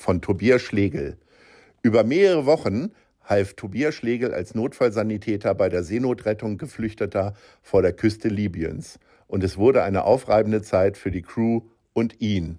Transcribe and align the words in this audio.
von 0.00 0.22
Tobias 0.22 0.62
Schlegel. 0.62 1.18
Über 1.82 2.04
mehrere 2.04 2.46
Wochen 2.46 2.92
half 3.22 3.54
Tobias 3.54 3.94
Schlegel 3.94 4.32
als 4.32 4.54
Notfallsanitäter 4.54 5.54
bei 5.54 5.68
der 5.68 5.84
Seenotrettung 5.84 6.58
Geflüchteter 6.58 7.34
vor 7.62 7.82
der 7.82 7.92
Küste 7.92 8.28
Libyens. 8.28 8.98
Und 9.28 9.44
es 9.44 9.58
wurde 9.58 9.84
eine 9.84 10.04
aufreibende 10.04 10.62
Zeit 10.62 10.96
für 10.96 11.10
die 11.10 11.22
Crew 11.22 11.60
und 11.92 12.20
ihn. 12.20 12.58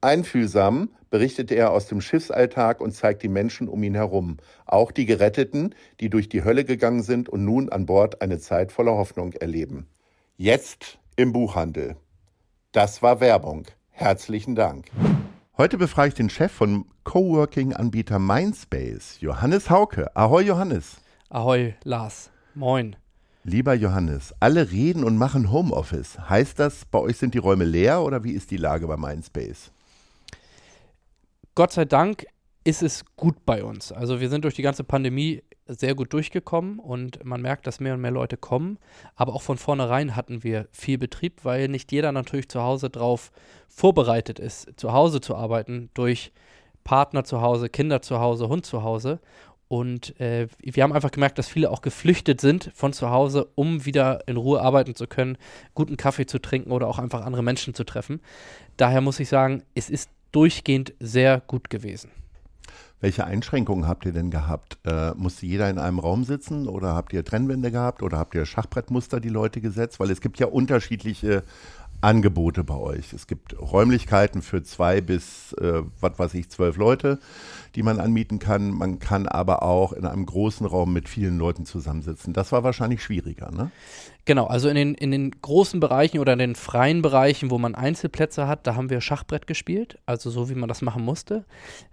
Einfühlsam 0.00 0.90
berichtete 1.08 1.54
er 1.54 1.70
aus 1.70 1.86
dem 1.86 2.00
Schiffsalltag 2.00 2.80
und 2.80 2.90
zeigt 2.92 3.22
die 3.22 3.28
Menschen 3.28 3.68
um 3.68 3.82
ihn 3.84 3.94
herum, 3.94 4.38
auch 4.66 4.90
die 4.90 5.06
Geretteten, 5.06 5.74
die 6.00 6.10
durch 6.10 6.28
die 6.28 6.42
Hölle 6.42 6.64
gegangen 6.64 7.02
sind 7.02 7.28
und 7.28 7.44
nun 7.44 7.68
an 7.68 7.86
Bord 7.86 8.20
eine 8.20 8.38
Zeit 8.38 8.72
voller 8.72 8.92
Hoffnung 8.92 9.32
erleben. 9.34 9.86
Jetzt 10.36 10.98
im 11.14 11.32
Buchhandel. 11.32 11.96
Das 12.72 13.02
war 13.02 13.20
Werbung. 13.20 13.66
Herzlichen 13.90 14.56
Dank. 14.56 14.86
Heute 15.62 15.78
befrage 15.78 16.08
ich 16.08 16.14
den 16.14 16.28
Chef 16.28 16.50
von 16.50 16.86
Coworking-Anbieter 17.04 18.18
Mindspace, 18.18 19.20
Johannes 19.20 19.70
Hauke. 19.70 20.10
Ahoi, 20.16 20.42
Johannes. 20.42 20.96
Ahoi, 21.28 21.74
Lars. 21.84 22.30
Moin. 22.56 22.96
Lieber 23.44 23.72
Johannes, 23.72 24.34
alle 24.40 24.72
reden 24.72 25.04
und 25.04 25.16
machen 25.16 25.52
Homeoffice. 25.52 26.18
Heißt 26.28 26.58
das, 26.58 26.84
bei 26.84 26.98
euch 26.98 27.16
sind 27.16 27.34
die 27.34 27.38
Räume 27.38 27.62
leer 27.62 28.02
oder 28.02 28.24
wie 28.24 28.32
ist 28.32 28.50
die 28.50 28.56
Lage 28.56 28.88
bei 28.88 28.96
Mindspace? 28.96 29.70
Gott 31.54 31.70
sei 31.70 31.84
Dank 31.84 32.26
ist 32.64 32.82
es 32.82 33.04
gut 33.16 33.44
bei 33.44 33.64
uns. 33.64 33.92
Also 33.92 34.20
wir 34.20 34.28
sind 34.28 34.44
durch 34.44 34.54
die 34.54 34.62
ganze 34.62 34.84
Pandemie 34.84 35.42
sehr 35.66 35.94
gut 35.94 36.12
durchgekommen 36.12 36.78
und 36.78 37.24
man 37.24 37.40
merkt, 37.40 37.66
dass 37.66 37.80
mehr 37.80 37.94
und 37.94 38.00
mehr 38.00 38.10
Leute 38.10 38.36
kommen. 38.36 38.78
Aber 39.16 39.34
auch 39.34 39.42
von 39.42 39.58
vornherein 39.58 40.16
hatten 40.16 40.42
wir 40.42 40.68
viel 40.72 40.98
Betrieb, 40.98 41.44
weil 41.44 41.68
nicht 41.68 41.92
jeder 41.92 42.12
natürlich 42.12 42.48
zu 42.48 42.62
Hause 42.62 42.90
drauf 42.90 43.32
vorbereitet 43.68 44.38
ist, 44.38 44.68
zu 44.76 44.92
Hause 44.92 45.20
zu 45.20 45.34
arbeiten, 45.34 45.90
durch 45.94 46.32
Partner 46.84 47.24
zu 47.24 47.40
Hause, 47.40 47.68
Kinder 47.68 48.02
zu 48.02 48.20
Hause, 48.20 48.48
Hund 48.48 48.66
zu 48.66 48.82
Hause. 48.82 49.20
Und 49.68 50.20
äh, 50.20 50.48
wir 50.60 50.82
haben 50.82 50.92
einfach 50.92 51.12
gemerkt, 51.12 51.38
dass 51.38 51.48
viele 51.48 51.70
auch 51.70 51.80
geflüchtet 51.80 52.42
sind 52.42 52.70
von 52.74 52.92
zu 52.92 53.08
Hause, 53.10 53.48
um 53.54 53.86
wieder 53.86 54.28
in 54.28 54.36
Ruhe 54.36 54.60
arbeiten 54.60 54.94
zu 54.94 55.06
können, 55.06 55.38
guten 55.74 55.96
Kaffee 55.96 56.26
zu 56.26 56.40
trinken 56.40 56.72
oder 56.72 56.88
auch 56.88 56.98
einfach 56.98 57.24
andere 57.24 57.42
Menschen 57.42 57.72
zu 57.72 57.84
treffen. 57.84 58.20
Daher 58.76 59.00
muss 59.00 59.18
ich 59.18 59.30
sagen, 59.30 59.62
es 59.74 59.88
ist 59.88 60.10
durchgehend 60.30 60.92
sehr 61.00 61.40
gut 61.40 61.70
gewesen. 61.70 62.10
Welche 63.02 63.24
Einschränkungen 63.24 63.88
habt 63.88 64.06
ihr 64.06 64.12
denn 64.12 64.30
gehabt? 64.30 64.78
Äh, 64.84 65.10
musste 65.16 65.44
jeder 65.44 65.68
in 65.68 65.80
einem 65.80 65.98
Raum 65.98 66.22
sitzen 66.22 66.68
oder 66.68 66.94
habt 66.94 67.12
ihr 67.12 67.24
Trennwände 67.24 67.72
gehabt 67.72 68.00
oder 68.00 68.16
habt 68.16 68.36
ihr 68.36 68.46
Schachbrettmuster 68.46 69.18
die 69.18 69.28
Leute 69.28 69.60
gesetzt? 69.60 69.98
Weil 69.98 70.12
es 70.12 70.20
gibt 70.20 70.38
ja 70.38 70.46
unterschiedliche 70.46 71.42
Angebote 72.02 72.64
bei 72.64 72.76
euch. 72.76 73.12
Es 73.12 73.26
gibt 73.26 73.58
Räumlichkeiten 73.58 74.42
für 74.42 74.62
zwei 74.62 75.00
bis, 75.00 75.52
äh, 75.54 75.82
was 76.00 76.18
weiß 76.18 76.34
ich, 76.34 76.50
zwölf 76.50 76.76
Leute, 76.76 77.18
die 77.74 77.82
man 77.82 78.00
anmieten 78.00 78.38
kann. 78.38 78.70
Man 78.70 78.98
kann 78.98 79.26
aber 79.26 79.62
auch 79.62 79.92
in 79.92 80.04
einem 80.04 80.26
großen 80.26 80.66
Raum 80.66 80.92
mit 80.92 81.08
vielen 81.08 81.38
Leuten 81.38 81.64
zusammensitzen. 81.64 82.32
Das 82.32 82.52
war 82.52 82.64
wahrscheinlich 82.64 83.02
schwieriger, 83.02 83.50
ne? 83.50 83.70
Genau, 84.24 84.46
also 84.46 84.68
in 84.68 84.76
den, 84.76 84.94
in 84.94 85.10
den 85.10 85.32
großen 85.40 85.80
Bereichen 85.80 86.20
oder 86.20 86.34
in 86.34 86.38
den 86.38 86.54
freien 86.54 87.02
Bereichen, 87.02 87.50
wo 87.50 87.58
man 87.58 87.74
Einzelplätze 87.74 88.46
hat, 88.46 88.66
da 88.66 88.76
haben 88.76 88.88
wir 88.88 89.00
Schachbrett 89.00 89.48
gespielt, 89.48 89.98
also 90.06 90.30
so 90.30 90.48
wie 90.48 90.54
man 90.54 90.68
das 90.68 90.80
machen 90.80 91.04
musste. 91.04 91.44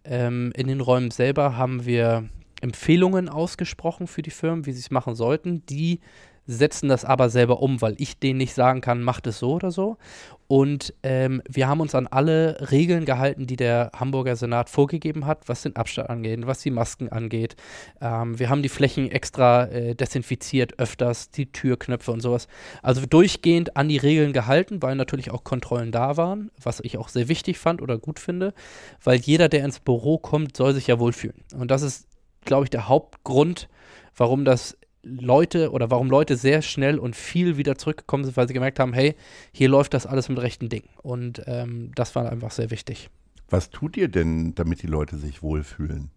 Ähm, 0.04 0.52
in 0.56 0.68
den 0.68 0.82
Räumen 0.82 1.10
selber 1.10 1.58
haben 1.58 1.86
wir 1.86 2.30
Empfehlungen 2.62 3.30
ausgesprochen 3.30 4.08
für 4.08 4.22
die 4.22 4.32
Firmen, 4.32 4.66
wie 4.66 4.74
sie 4.74 4.80
es 4.80 4.92
machen 4.92 5.16
sollten. 5.16 5.66
Die 5.68 6.02
setzen 6.50 6.90
das 6.90 7.06
aber 7.06 7.30
selber 7.30 7.62
um, 7.62 7.80
weil 7.82 7.94
ich 8.00 8.18
denen 8.18 8.38
nicht 8.38 8.56
sagen 8.56 8.82
kann, 8.82 9.04
macht 9.04 9.28
es 9.28 9.38
so 9.38 9.54
oder 9.54 9.70
so. 9.70 9.98
Und 10.48 10.96
ähm, 11.04 11.44
wir 11.48 11.68
haben 11.68 11.80
uns 11.80 11.94
an 11.94 12.08
alle 12.08 12.72
Regeln 12.72 13.06
gehalten, 13.06 13.46
die 13.46 13.56
der 13.56 13.92
Hamburger 13.96 14.36
Senat 14.36 14.68
vorgegeben 14.72 15.28
hat, 15.28 15.48
was 15.48 15.62
den 15.62 15.76
Abstand 15.76 16.10
angeht, 16.10 16.40
was 16.48 16.62
die 16.62 16.72
Masken 16.72 17.08
angeht. 17.10 17.56
Ähm, 18.02 18.40
wir 18.40 18.50
haben 18.50 18.64
die 18.64 18.70
Flächen 18.70 19.12
extra 19.12 19.66
äh, 19.66 19.94
desinfiziert, 19.94 20.80
öfters, 20.80 21.30
die 21.30 21.52
Türknöpfe 21.52 22.12
und 22.12 22.22
sowas. 22.22 22.48
Also 22.82 23.06
durchgehend 23.06 23.78
an 23.78 23.90
die 23.90 23.98
Regeln 23.98 24.34
gehalten, 24.34 24.82
weil 24.82 24.96
natürlich 24.96 25.30
auch 25.30 25.44
Kontrollen 25.44 25.92
da 25.92 26.18
waren, 26.18 26.50
was 26.60 26.80
ich 26.80 26.98
auch 26.98 27.10
sehr 27.10 27.28
wichtig 27.28 27.60
fand 27.60 27.80
oder 27.80 28.00
gut 28.00 28.20
finde, 28.20 28.56
weil 29.04 29.20
jeder, 29.20 29.50
der 29.50 29.64
ins 29.64 29.80
Büro 29.80 30.18
kommt, 30.18 30.58
soll 30.58 30.74
sich 30.74 30.88
ja 30.88 30.98
wohlfühlen. 30.98 31.44
Und 31.54 31.70
das 31.70 31.84
ist, 31.84 32.08
glaube 32.44 32.64
ich, 32.64 32.72
der 32.72 32.88
Hauptgrund, 32.88 33.70
warum 34.16 34.46
das 34.46 34.76
Leute 35.04 35.72
oder 35.72 35.90
warum 35.90 36.10
Leute 36.10 36.36
sehr 36.36 36.62
schnell 36.62 37.00
und 37.00 37.16
viel 37.16 37.58
wieder 37.58 37.78
zurückgekommen 37.78 38.26
sind, 38.26 38.38
weil 38.38 38.48
sie 38.48 38.54
gemerkt 38.54 38.80
haben, 38.80 38.94
hey, 38.94 39.16
hier 39.52 39.70
läuft 39.70 39.94
das 39.94 40.06
alles 40.06 40.30
mit 40.30 40.40
rechten 40.40 40.70
Dingen. 40.70 40.90
Und 41.02 41.42
ähm, 41.46 41.92
das 41.96 42.16
war 42.16 42.30
einfach 42.30 42.52
sehr 42.52 42.72
wichtig. 42.72 43.10
Was 43.50 43.70
tut 43.70 43.98
ihr 43.98 44.10
denn, 44.10 44.54
damit 44.56 44.84
die 44.84 44.88
Leute 44.88 45.18
sich 45.18 45.42
wohlfühlen? 45.42 46.12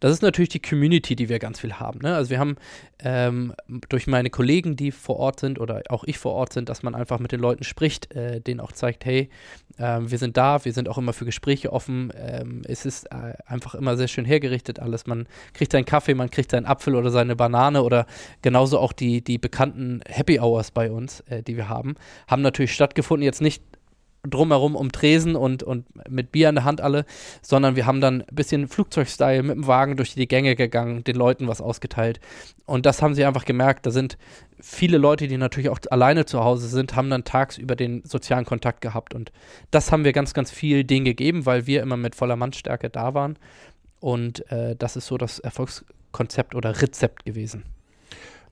Das 0.00 0.12
ist 0.12 0.22
natürlich 0.22 0.48
die 0.48 0.62
Community, 0.62 1.14
die 1.14 1.28
wir 1.28 1.38
ganz 1.38 1.60
viel 1.60 1.74
haben. 1.74 2.00
Ne? 2.00 2.14
Also 2.14 2.30
wir 2.30 2.38
haben 2.38 2.56
ähm, 3.00 3.52
durch 3.88 4.06
meine 4.06 4.30
Kollegen, 4.30 4.76
die 4.76 4.90
vor 4.90 5.16
Ort 5.16 5.40
sind 5.40 5.60
oder 5.60 5.82
auch 5.88 6.04
ich 6.04 6.18
vor 6.18 6.32
Ort 6.32 6.52
sind, 6.52 6.68
dass 6.68 6.82
man 6.82 6.94
einfach 6.94 7.18
mit 7.18 7.32
den 7.32 7.40
Leuten 7.40 7.64
spricht, 7.64 8.12
äh, 8.14 8.40
denen 8.40 8.60
auch 8.60 8.72
zeigt, 8.72 9.04
hey, 9.04 9.28
äh, 9.78 10.00
wir 10.00 10.18
sind 10.18 10.36
da, 10.36 10.64
wir 10.64 10.72
sind 10.72 10.88
auch 10.88 10.98
immer 10.98 11.12
für 11.12 11.24
Gespräche 11.24 11.72
offen. 11.72 12.12
Ähm, 12.16 12.62
es 12.66 12.86
ist 12.86 13.04
äh, 13.12 13.34
einfach 13.46 13.74
immer 13.74 13.96
sehr 13.96 14.08
schön 14.08 14.24
hergerichtet 14.24 14.80
alles. 14.80 15.06
Man 15.06 15.26
kriegt 15.52 15.72
seinen 15.72 15.84
Kaffee, 15.84 16.14
man 16.14 16.30
kriegt 16.30 16.50
seinen 16.50 16.66
Apfel 16.66 16.94
oder 16.94 17.10
seine 17.10 17.36
Banane 17.36 17.82
oder 17.82 18.06
genauso 18.40 18.78
auch 18.78 18.92
die, 18.92 19.22
die 19.22 19.38
bekannten 19.38 20.00
Happy 20.06 20.40
Hours 20.40 20.70
bei 20.70 20.90
uns, 20.90 21.20
äh, 21.20 21.42
die 21.42 21.56
wir 21.56 21.68
haben, 21.68 21.94
haben 22.26 22.42
natürlich 22.42 22.72
stattgefunden. 22.72 23.24
Jetzt 23.24 23.42
nicht 23.42 23.62
drumherum 24.28 24.76
um 24.76 24.92
Tresen 24.92 25.34
und, 25.34 25.62
und 25.62 25.84
mit 26.08 26.30
Bier 26.30 26.48
in 26.48 26.54
der 26.54 26.64
Hand 26.64 26.80
alle, 26.80 27.04
sondern 27.42 27.76
wir 27.76 27.86
haben 27.86 28.00
dann 28.00 28.22
ein 28.22 28.34
bisschen 28.34 28.68
Flugzeugstyle 28.68 29.42
mit 29.42 29.56
dem 29.56 29.66
Wagen 29.66 29.96
durch 29.96 30.14
die 30.14 30.28
Gänge 30.28 30.54
gegangen, 30.54 31.02
den 31.04 31.16
Leuten 31.16 31.48
was 31.48 31.60
ausgeteilt. 31.60 32.20
Und 32.64 32.86
das 32.86 33.02
haben 33.02 33.14
sie 33.14 33.24
einfach 33.24 33.44
gemerkt. 33.44 33.84
Da 33.84 33.90
sind 33.90 34.16
viele 34.60 34.98
Leute, 34.98 35.26
die 35.26 35.36
natürlich 35.36 35.70
auch 35.70 35.80
alleine 35.90 36.24
zu 36.24 36.44
Hause 36.44 36.68
sind, 36.68 36.94
haben 36.94 37.10
dann 37.10 37.24
tagsüber 37.24 37.74
den 37.74 38.04
sozialen 38.04 38.44
Kontakt 38.44 38.80
gehabt. 38.80 39.12
Und 39.14 39.32
das 39.70 39.90
haben 39.90 40.04
wir 40.04 40.12
ganz, 40.12 40.34
ganz 40.34 40.50
viel 40.50 40.84
denen 40.84 41.04
gegeben, 41.04 41.44
weil 41.44 41.66
wir 41.66 41.82
immer 41.82 41.96
mit 41.96 42.14
voller 42.14 42.36
Mannstärke 42.36 42.90
da 42.90 43.14
waren. 43.14 43.38
Und 43.98 44.50
äh, 44.50 44.76
das 44.76 44.96
ist 44.96 45.06
so 45.06 45.18
das 45.18 45.40
Erfolgskonzept 45.40 46.54
oder 46.54 46.80
Rezept 46.80 47.24
gewesen. 47.24 47.64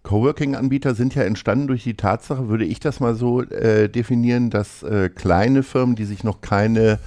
Coworking-Anbieter 0.03 0.95
sind 0.95 1.15
ja 1.15 1.23
entstanden 1.23 1.67
durch 1.67 1.85
die 1.85 1.97
Tatsache, 1.97 2.49
würde 2.49 2.65
ich 2.65 2.81
das 2.81 3.01
mal 3.01 3.15
so 3.15 3.43
äh, 3.43 3.89
definieren, 3.89 4.51
dass 4.51 4.83
äh, 4.83 5.11
kleine 5.11 5.63
Firmen, 5.63 5.95
die 5.95 6.07
sich 6.07 6.25
noch 6.25 6.41
keine 6.41 6.99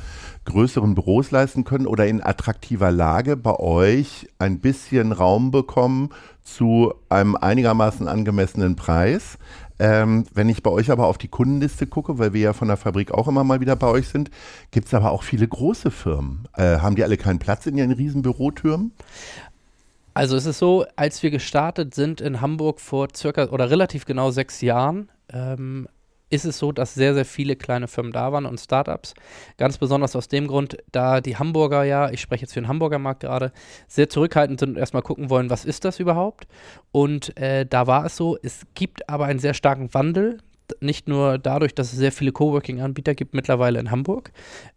größeren 0.46 0.94
Büros 0.94 1.32
leisten 1.32 1.64
können 1.64 1.88
oder 1.88 2.06
in 2.06 2.22
attraktiver 2.22 2.92
Lage 2.92 3.38
bei 3.38 3.58
euch 3.58 4.28
ein 4.40 4.60
bisschen 4.60 5.12
Raum 5.12 5.52
bekommen 5.52 6.10
zu 6.44 6.94
einem 7.10 7.36
einigermaßen 7.36 8.08
angemessenen 8.08 8.76
Preis. 8.76 9.38
Ähm, 9.80 10.26
wenn 10.34 10.50
ich 10.50 10.62
bei 10.62 10.70
euch 10.70 10.92
aber 10.92 11.08
auf 11.08 11.18
die 11.18 11.30
Kundenliste 11.30 11.88
gucke, 11.88 12.20
weil 12.20 12.34
wir 12.34 12.42
ja 12.42 12.54
von 12.54 12.68
der 12.68 12.78
Fabrik 12.78 13.12
auch 13.12 13.28
immer 13.28 13.44
mal 13.44 13.60
wieder 13.60 13.76
bei 13.76 13.88
euch 13.88 14.08
sind, 14.08 14.30
gibt 14.72 14.88
es 14.88 14.94
aber 14.94 15.12
auch 15.12 15.24
viele 15.24 15.48
große 15.48 15.92
Firmen. 15.92 16.48
Äh, 16.56 16.78
haben 16.78 16.96
die 16.96 17.04
alle 17.04 17.18
keinen 17.18 17.40
Platz 17.40 17.66
in 17.66 17.78
ihren 17.78 17.92
riesen 17.92 18.22
Bürotürmen? 18.22 18.92
Also 20.14 20.36
es 20.36 20.46
ist 20.46 20.60
so, 20.60 20.86
als 20.96 21.24
wir 21.24 21.32
gestartet 21.32 21.96
sind 21.96 22.22
in 22.22 22.40
Hamburg 22.42 22.80
vor 22.80 23.08
circa 23.16 23.46
oder 23.46 23.70
relativ 23.70 24.06
genau 24.06 24.30
sechs 24.30 24.62
Jahren, 24.62 25.12
ähm, 25.32 25.88
ist 26.30 26.46
es 26.46 26.58
so, 26.58 26.72
dass 26.72 26.96
sehr, 26.96 27.14
sehr 27.14 27.26
viele 27.26 27.56
kleine 27.56 27.88
Firmen 27.88 28.12
da 28.12 28.32
waren 28.32 28.46
und 28.46 28.60
Startups. 28.60 29.14
Ganz 29.58 29.78
besonders 29.78 30.16
aus 30.16 30.28
dem 30.28 30.48
Grund, 30.48 30.78
da 30.92 31.22
die 31.22 31.38
Hamburger 31.38 31.84
ja, 31.84 32.10
ich 32.10 32.22
spreche 32.22 32.42
jetzt 32.42 32.54
für 32.54 32.62
den 32.62 32.68
Hamburger 32.68 32.98
Markt 33.00 33.22
gerade, 33.22 33.52
sehr 33.88 34.10
zurückhaltend 34.10 34.60
sind 34.60 34.70
und 34.70 34.78
erstmal 34.78 35.04
gucken 35.04 35.30
wollen, 35.30 35.50
was 35.52 35.64
ist 35.64 35.86
das 35.86 36.00
überhaupt. 36.00 36.48
Und 36.92 37.38
äh, 37.38 37.66
da 37.66 37.88
war 37.88 38.06
es 38.06 38.18
so, 38.18 38.38
es 38.42 38.66
gibt 38.74 39.08
aber 39.10 39.26
einen 39.26 39.40
sehr 39.40 39.54
starken 39.54 39.94
Wandel 39.94 40.40
nicht 40.80 41.08
nur 41.08 41.38
dadurch, 41.38 41.76
dass 41.76 41.92
es 41.92 42.00
sehr 42.00 42.12
viele 42.12 42.32
Coworking-Anbieter 42.32 43.16
gibt 43.16 43.34
mittlerweile 43.34 43.80
in 43.80 43.92
Hamburg, 43.92 44.32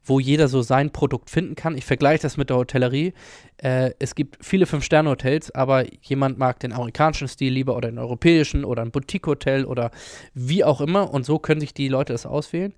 wo 0.04 0.20
jeder 0.20 0.48
so 0.48 0.62
sein 0.62 0.90
Produkt 0.90 1.30
finden 1.30 1.54
kann. 1.54 1.76
Ich 1.76 1.84
vergleiche 1.84 2.22
das 2.22 2.36
mit 2.36 2.50
der 2.50 2.56
Hotellerie. 2.56 3.12
Äh, 3.58 3.92
es 3.98 4.14
gibt 4.14 4.44
viele 4.44 4.66
Fünf-Sterne-Hotels, 4.66 5.50
aber 5.54 5.84
jemand 6.02 6.38
mag 6.38 6.60
den 6.60 6.72
amerikanischen 6.72 7.28
Stil 7.28 7.52
lieber 7.52 7.76
oder 7.76 7.90
den 7.90 7.98
europäischen 7.98 8.64
oder 8.64 8.82
ein 8.82 8.90
Boutique-Hotel 8.90 9.64
oder 9.64 9.90
wie 10.34 10.64
auch 10.64 10.80
immer. 10.80 11.12
Und 11.12 11.24
so 11.24 11.38
können 11.38 11.60
sich 11.60 11.74
die 11.74 11.88
Leute 11.88 12.12
das 12.12 12.26
auswählen. 12.26 12.74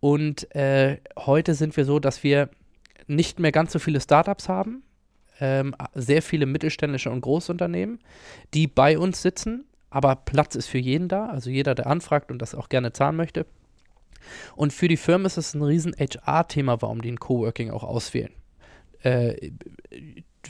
Und 0.00 0.54
äh, 0.54 0.98
heute 1.18 1.54
sind 1.54 1.76
wir 1.76 1.84
so, 1.84 1.98
dass 1.98 2.22
wir 2.22 2.50
nicht 3.06 3.40
mehr 3.40 3.52
ganz 3.52 3.72
so 3.72 3.78
viele 3.78 4.00
Startups 4.00 4.48
haben, 4.48 4.82
ähm, 5.40 5.74
sehr 5.94 6.22
viele 6.22 6.46
mittelständische 6.46 7.10
und 7.10 7.20
Großunternehmen, 7.20 7.98
die 8.54 8.66
bei 8.66 8.98
uns 8.98 9.22
sitzen 9.22 9.64
aber 9.92 10.16
Platz 10.16 10.54
ist 10.54 10.68
für 10.68 10.78
jeden 10.78 11.08
da, 11.08 11.26
also 11.26 11.50
jeder, 11.50 11.74
der 11.74 11.86
anfragt 11.86 12.30
und 12.30 12.40
das 12.40 12.54
auch 12.54 12.68
gerne 12.68 12.92
zahlen 12.92 13.16
möchte. 13.16 13.46
Und 14.56 14.72
für 14.72 14.88
die 14.88 14.96
Firmen 14.96 15.26
ist 15.26 15.36
es 15.36 15.54
ein 15.54 15.62
riesen 15.62 15.94
HR-Thema, 15.94 16.80
warum 16.80 17.02
die 17.02 17.10
ein 17.10 17.20
Coworking 17.20 17.70
auch 17.70 17.84
auswählen. 17.84 18.32
Äh, 19.02 19.52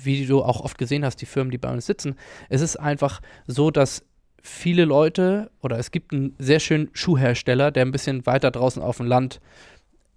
wie 0.03 0.27
du 0.27 0.43
auch 0.43 0.61
oft 0.61 0.79
gesehen 0.79 1.05
hast, 1.05 1.17
die 1.17 1.27
Firmen, 1.27 1.51
die 1.51 1.59
bei 1.59 1.73
uns 1.73 1.87
sitzen, 1.87 2.17
es 2.49 2.61
ist 2.61 2.77
einfach 2.77 3.21
so, 3.47 3.71
dass 3.71 4.05
viele 4.43 4.85
Leute 4.85 5.51
oder 5.61 5.79
es 5.79 5.91
gibt 5.91 6.13
einen 6.13 6.35
sehr 6.39 6.61
schönen 6.61 6.91
Schuhhersteller, 6.93 7.71
der 7.71 7.85
ein 7.85 7.93
bisschen 7.93 8.27
weiter 8.27 8.51
draußen 8.51 8.83
auf 8.83 8.99
dem 8.99 9.07
Land 9.07 9.41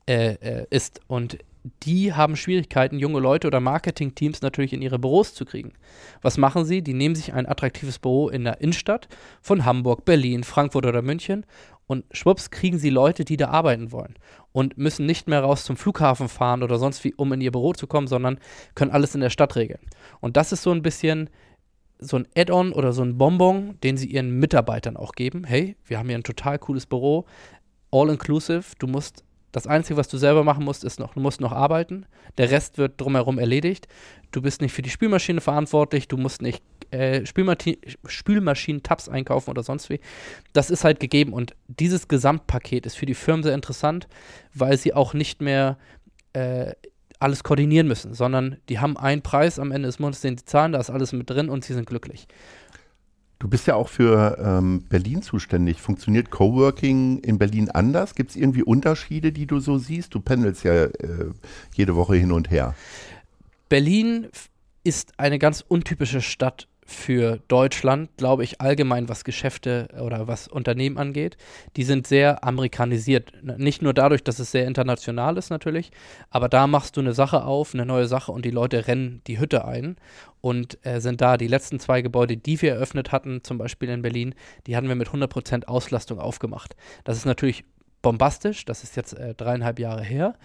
äh, 0.07 0.33
äh, 0.33 0.67
ist 0.69 1.01
und 1.07 1.37
die 1.83 2.13
haben 2.13 2.35
Schwierigkeiten, 2.35 2.99
junge 2.99 3.19
Leute 3.19 3.47
oder 3.47 3.59
Marketingteams 3.59 4.41
natürlich 4.41 4.73
in 4.73 4.81
ihre 4.81 4.99
Büros 4.99 5.33
zu 5.33 5.45
kriegen. 5.45 5.73
Was 6.21 6.37
machen 6.37 6.65
sie? 6.65 6.81
Die 6.81 6.93
nehmen 6.93 7.15
sich 7.15 7.33
ein 7.33 7.47
attraktives 7.47 7.99
Büro 7.99 8.29
in 8.29 8.43
der 8.43 8.61
Innenstadt 8.61 9.07
von 9.41 9.65
Hamburg, 9.65 10.05
Berlin, 10.05 10.43
Frankfurt 10.43 10.85
oder 10.85 11.01
München 11.01 11.45
und 11.87 12.05
schwupps 12.11 12.51
kriegen 12.51 12.77
sie 12.77 12.89
Leute, 12.89 13.25
die 13.25 13.37
da 13.37 13.49
arbeiten 13.49 13.91
wollen 13.91 14.15
und 14.51 14.77
müssen 14.77 15.05
nicht 15.05 15.27
mehr 15.27 15.41
raus 15.41 15.65
zum 15.65 15.75
Flughafen 15.75 16.29
fahren 16.29 16.63
oder 16.63 16.77
sonst 16.77 17.03
wie, 17.03 17.13
um 17.15 17.33
in 17.33 17.41
ihr 17.41 17.51
Büro 17.51 17.73
zu 17.73 17.87
kommen, 17.87 18.07
sondern 18.07 18.39
können 18.75 18.91
alles 18.91 19.15
in 19.15 19.21
der 19.21 19.29
Stadt 19.29 19.55
regeln. 19.55 19.81
Und 20.19 20.37
das 20.37 20.51
ist 20.51 20.63
so 20.63 20.71
ein 20.71 20.81
bisschen 20.81 21.29
so 21.99 22.17
ein 22.17 22.27
Add-on 22.35 22.73
oder 22.73 22.93
so 22.93 23.03
ein 23.03 23.17
Bonbon, 23.17 23.79
den 23.81 23.97
sie 23.97 24.07
ihren 24.07 24.39
Mitarbeitern 24.39 24.97
auch 24.97 25.13
geben. 25.13 25.45
Hey, 25.45 25.77
wir 25.85 25.97
haben 25.97 26.09
hier 26.09 26.17
ein 26.17 26.23
total 26.23 26.59
cooles 26.59 26.85
Büro, 26.85 27.25
all 27.91 28.09
inclusive, 28.09 28.63
du 28.79 28.87
musst 28.87 29.24
das 29.55 29.67
Einzige, 29.67 29.95
was 29.95 30.09
du 30.09 30.17
selber 30.17 30.43
machen 30.43 30.65
musst, 30.65 30.83
ist 30.83 30.99
noch, 30.99 31.13
du 31.13 31.21
musst 31.21 31.39
noch 31.39 31.53
arbeiten. 31.53 32.05
Der 32.37 32.51
Rest 32.51 32.77
wird 32.77 32.99
drumherum 32.99 33.39
erledigt. 33.39 33.87
Du 34.31 34.41
bist 34.41 34.59
nicht 34.61 34.73
für 34.73 34.81
die 34.81 34.89
Spülmaschine 34.89 35.39
verantwortlich, 35.39 36.09
du 36.09 36.17
musst 36.17 36.41
nicht 36.41 36.61
äh, 36.91 37.25
Spülmaschinen-Tabs 37.25 39.07
einkaufen 39.07 39.49
oder 39.49 39.63
sonst 39.63 39.89
wie. 39.89 40.01
Das 40.51 40.69
ist 40.69 40.83
halt 40.83 40.99
gegeben 40.99 41.31
und 41.31 41.55
dieses 41.67 42.09
Gesamtpaket 42.09 42.85
ist 42.85 42.97
für 42.97 43.05
die 43.05 43.13
Firmen 43.13 43.43
sehr 43.43 43.53
interessant, 43.53 44.09
weil 44.53 44.77
sie 44.77 44.93
auch 44.93 45.13
nicht 45.13 45.41
mehr 45.41 45.77
äh, 46.33 46.73
alles 47.19 47.43
koordinieren 47.43 47.87
müssen, 47.87 48.13
sondern 48.13 48.57
die 48.67 48.79
haben 48.79 48.97
einen 48.97 49.21
Preis 49.21 49.57
am 49.57 49.71
Ende 49.71 49.87
des 49.87 49.99
Monats, 49.99 50.19
den 50.19 50.37
sie 50.37 50.43
zahlen, 50.43 50.73
da 50.73 50.79
ist 50.79 50.89
alles 50.89 51.13
mit 51.13 51.29
drin 51.29 51.49
und 51.49 51.63
sie 51.63 51.73
sind 51.73 51.87
glücklich. 51.87 52.27
Du 53.39 53.49
bist 53.49 53.67
ja 53.67 53.75
auch 53.75 53.89
für 53.89 54.37
ähm, 54.39 54.83
Berlin 54.87 55.21
zuständig. 55.21 55.81
Funktioniert 55.81 56.31
Coworking 56.31 57.19
in 57.19 57.37
Berlin 57.37 57.69
anders? 57.69 58.15
Gibt 58.15 58.31
es 58.31 58.35
irgendwie 58.35 58.63
Unterschiede, 58.63 59.31
die 59.31 59.45
du 59.45 59.59
so 59.59 59.77
siehst? 59.77 60.15
Du 60.15 60.21
pendelst 60.21 60.63
ja 60.63 60.85
äh, 60.85 61.31
jede 61.73 61.95
Woche 61.95 62.15
hin 62.15 62.31
und 62.31 62.49
her. 62.49 62.75
Berlin 63.67 64.27
ist 64.83 65.19
eine 65.19 65.39
ganz 65.39 65.63
untypische 65.67 66.21
Stadt 66.21 66.67
für 66.87 67.39
Deutschland, 67.47 68.15
glaube 68.15 68.43
ich, 68.43 68.61
allgemein, 68.61 69.09
was 69.09 69.23
Geschäfte 69.23 69.87
oder 69.99 70.27
was 70.27 70.47
Unternehmen 70.47 70.99
angeht. 70.99 71.35
Die 71.77 71.83
sind 71.83 72.05
sehr 72.05 72.43
amerikanisiert. 72.43 73.33
Nicht 73.41 73.81
nur 73.81 73.93
dadurch, 73.93 74.23
dass 74.23 74.37
es 74.37 74.51
sehr 74.51 74.67
international 74.67 75.37
ist 75.37 75.49
natürlich, 75.49 75.91
aber 76.29 76.47
da 76.47 76.67
machst 76.67 76.95
du 76.95 77.01
eine 77.01 77.13
Sache 77.13 77.43
auf, 77.43 77.73
eine 77.73 77.87
neue 77.87 78.07
Sache 78.07 78.31
und 78.31 78.45
die 78.45 78.51
Leute 78.51 78.87
rennen 78.87 79.21
die 79.25 79.39
Hütte 79.39 79.65
ein 79.65 79.95
und 80.41 80.77
äh, 80.85 81.01
sind 81.01 81.21
da. 81.21 81.37
Die 81.37 81.47
letzten 81.47 81.79
zwei 81.79 82.03
Gebäude, 82.03 82.37
die 82.37 82.61
wir 82.61 82.73
eröffnet 82.73 83.11
hatten, 83.11 83.43
zum 83.43 83.57
Beispiel 83.57 83.89
in 83.89 84.03
Berlin, 84.03 84.35
die 84.67 84.77
hatten 84.77 84.87
wir 84.87 84.95
mit 84.95 85.07
100% 85.07 85.65
Auslastung 85.65 86.19
aufgemacht. 86.19 86.75
Das 87.03 87.17
ist 87.17 87.25
natürlich 87.25 87.65
bombastisch, 88.03 88.63
das 88.65 88.83
ist 88.83 88.95
jetzt 88.95 89.13
äh, 89.13 89.33
dreieinhalb 89.33 89.79
Jahre 89.79 90.03
her, 90.03 90.35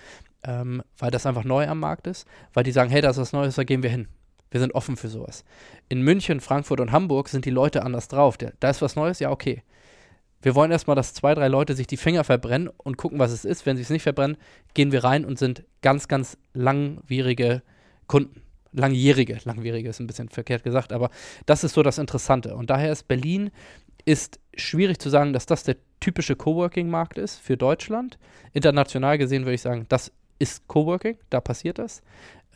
ähm, 0.43 0.83
weil 0.97 1.11
das 1.11 1.27
einfach 1.27 1.45
neu 1.45 1.69
am 1.69 1.81
Markt 1.81 2.07
ist, 2.07 2.27
weil 2.55 2.65
die 2.65 2.73
sagen, 2.73 2.89
hey, 2.89 3.03
das 3.03 3.19
ist 3.19 3.21
was 3.21 3.33
Neues, 3.35 3.57
da 3.57 3.65
gehen 3.65 3.83
wir 3.83 3.91
hin. 3.91 4.09
Wir 4.51 4.61
sind 4.61 4.75
offen 4.75 4.97
für 4.97 5.09
sowas. 5.09 5.45
In 5.89 6.03
München, 6.03 6.41
Frankfurt 6.41 6.81
und 6.81 6.93
Hamburg 6.93 7.29
sind 7.29 7.45
die 7.45 7.51
Leute 7.51 7.83
anders 7.83 8.09
drauf. 8.09 8.37
Da 8.37 8.71
ist 8.71 8.83
was 8.83 8.97
Neues, 8.97 9.21
ja, 9.21 9.31
okay. 9.31 9.63
Wir 10.43 10.55
wollen 10.55 10.71
erstmal, 10.71 10.97
dass 10.97 11.15
zwei, 11.15 11.35
drei 11.35 11.49
Leute 11.49 11.75
sich 11.75 11.87
die 11.87 11.99
Finger 11.99 12.25
verbrennen 12.25 12.69
und 12.79 12.97
gucken, 12.97 13.19
was 13.19 13.31
es 13.31 13.45
ist. 13.45 13.67
Wenn 13.67 13.77
sie 13.77 13.83
es 13.83 13.91
nicht 13.91 14.03
verbrennen, 14.03 14.39
gehen 14.75 14.91
wir 14.91 15.05
rein 15.05 15.25
und 15.25 15.39
sind 15.39 15.65
ganz, 15.83 16.09
ganz 16.09 16.39
langwierige 16.55 17.63
Kunden. 18.07 18.43
Langjährige, 18.73 19.39
langwierige 19.45 19.89
ist 19.89 19.99
ein 19.99 20.07
bisschen 20.07 20.29
verkehrt 20.29 20.63
gesagt, 20.63 20.93
aber 20.93 21.11
das 21.45 21.65
ist 21.65 21.75
so 21.75 21.83
das 21.83 21.99
Interessante. 21.99 22.55
Und 22.55 22.71
daher 22.71 22.93
ist 22.93 23.09
Berlin 23.09 23.51
ist 24.05 24.39
schwierig 24.55 24.99
zu 24.99 25.11
sagen, 25.11 25.33
dass 25.33 25.47
das 25.47 25.65
der 25.65 25.77
typische 25.99 26.37
Coworking-Markt 26.37 27.19
ist 27.19 27.39
für 27.39 27.57
Deutschland. 27.57 28.19
International 28.53 29.19
gesehen 29.19 29.43
würde 29.43 29.55
ich 29.55 29.63
sagen, 29.63 29.87
das 29.89 30.13
ist 30.39 30.67
Coworking, 30.69 31.19
da 31.31 31.41
passiert 31.41 31.79
das. 31.79 32.03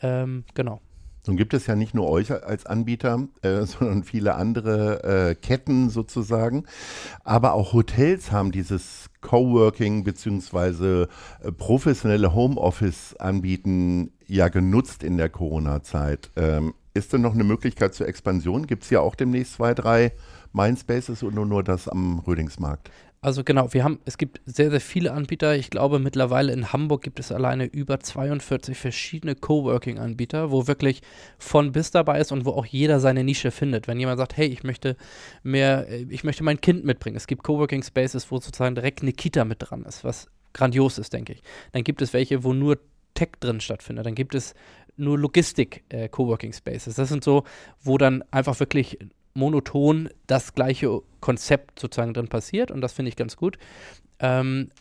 Ähm, 0.01 0.45
genau. 0.53 0.81
Nun 1.27 1.37
gibt 1.37 1.53
es 1.53 1.67
ja 1.67 1.75
nicht 1.75 1.93
nur 1.93 2.09
euch 2.09 2.31
als 2.31 2.65
Anbieter, 2.65 3.27
äh, 3.41 3.61
sondern 3.65 4.03
viele 4.03 4.35
andere 4.35 5.03
äh, 5.03 5.35
Ketten 5.35 5.89
sozusagen. 5.89 6.65
Aber 7.23 7.53
auch 7.53 7.73
Hotels 7.73 8.31
haben 8.31 8.51
dieses 8.51 9.09
Coworking 9.21 10.03
beziehungsweise 10.03 11.07
äh, 11.41 11.51
professionelle 11.51 12.33
Homeoffice 12.33 13.15
anbieten 13.17 14.11
ja 14.27 14.49
genutzt 14.49 15.03
in 15.03 15.17
der 15.17 15.29
Corona-Zeit. 15.29 16.31
Ähm, 16.35 16.73
ist 16.93 17.11
denn 17.11 17.21
noch 17.21 17.33
eine 17.33 17.43
Möglichkeit 17.43 17.93
zur 17.93 18.07
Expansion? 18.07 18.67
Gibt 18.67 18.83
es 18.83 18.89
ja 18.89 19.01
auch 19.01 19.15
demnächst 19.15 19.53
zwei, 19.55 19.73
drei 19.73 20.13
Mindspaces 20.53 21.21
nur, 21.23 21.45
nur 21.45 21.61
das 21.61 21.89
am 21.89 22.19
Rödingsmarkt? 22.19 22.89
Also 23.25 23.43
genau, 23.43 23.73
wir 23.73 23.83
haben, 23.83 23.97
es 24.05 24.19
gibt 24.19 24.39
sehr, 24.45 24.69
sehr 24.69 24.79
viele 24.79 25.11
Anbieter. 25.11 25.55
Ich 25.55 25.71
glaube, 25.71 25.97
mittlerweile 25.97 26.53
in 26.53 26.71
Hamburg 26.71 27.01
gibt 27.01 27.19
es 27.19 27.31
alleine 27.31 27.65
über 27.65 27.99
42 27.99 28.77
verschiedene 28.77 29.33
Coworking-Anbieter, 29.33 30.51
wo 30.51 30.67
wirklich 30.67 31.01
von 31.39 31.71
bis 31.71 31.89
dabei 31.89 32.19
ist 32.19 32.31
und 32.31 32.45
wo 32.45 32.51
auch 32.51 32.67
jeder 32.67 32.99
seine 32.99 33.23
Nische 33.23 33.49
findet. 33.49 33.87
Wenn 33.87 33.99
jemand 33.99 34.19
sagt, 34.19 34.37
hey, 34.37 34.45
ich 34.45 34.63
möchte 34.63 34.95
mehr, 35.41 35.89
äh, 35.89 36.05
ich 36.07 36.23
möchte 36.23 36.43
mein 36.43 36.61
Kind 36.61 36.85
mitbringen. 36.85 37.17
Es 37.17 37.25
gibt 37.25 37.41
Coworking-Spaces, 37.41 38.29
wo 38.29 38.35
sozusagen 38.35 38.75
direkt 38.75 39.01
eine 39.01 39.11
Kita 39.11 39.43
mit 39.43 39.57
dran 39.59 39.85
ist, 39.85 40.03
was 40.03 40.27
grandios 40.53 40.99
ist, 40.99 41.11
denke 41.11 41.33
ich. 41.33 41.41
Dann 41.71 41.83
gibt 41.83 42.03
es 42.03 42.13
welche, 42.13 42.43
wo 42.43 42.53
nur 42.53 42.77
Tech 43.15 43.29
drin 43.39 43.59
stattfindet. 43.59 44.05
Dann 44.05 44.13
gibt 44.13 44.35
es 44.35 44.53
nur 44.97 45.17
Logistik-Coworking-Spaces. 45.17 46.93
Äh, 46.93 47.01
das 47.01 47.09
sind 47.09 47.23
so, 47.23 47.43
wo 47.81 47.97
dann 47.97 48.23
einfach 48.29 48.59
wirklich 48.59 48.99
monoton 49.35 50.09
das 50.27 50.55
gleiche 50.55 51.01
Konzept 51.19 51.79
sozusagen 51.79 52.13
drin 52.13 52.27
passiert 52.27 52.71
und 52.71 52.81
das 52.81 52.93
finde 52.93 53.09
ich 53.09 53.15
ganz 53.15 53.37
gut. 53.37 53.57
Ähm, 54.19 54.71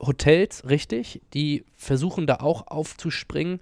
Hotels, 0.00 0.68
richtig, 0.68 1.22
die 1.34 1.64
versuchen 1.76 2.26
da 2.26 2.36
auch 2.36 2.66
aufzuspringen. 2.66 3.60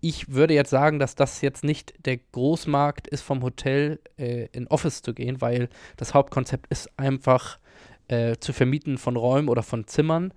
Ich 0.00 0.32
würde 0.32 0.54
jetzt 0.54 0.70
sagen, 0.70 0.98
dass 0.98 1.14
das 1.14 1.42
jetzt 1.42 1.62
nicht 1.62 1.94
der 2.06 2.16
Großmarkt 2.16 3.06
ist, 3.08 3.22
vom 3.22 3.42
Hotel 3.42 4.00
äh, 4.16 4.46
in 4.52 4.66
Office 4.68 5.02
zu 5.02 5.12
gehen, 5.12 5.40
weil 5.40 5.68
das 5.96 6.14
Hauptkonzept 6.14 6.66
ist 6.70 6.88
einfach 6.98 7.58
äh, 8.08 8.36
zu 8.38 8.52
vermieten 8.52 8.98
von 8.98 9.16
Räumen 9.16 9.48
oder 9.48 9.62
von 9.62 9.86
Zimmern 9.86 10.32